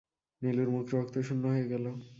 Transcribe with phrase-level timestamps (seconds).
[0.41, 1.85] নীলুর মুখ রক্তশূন্য হয়ে গেল।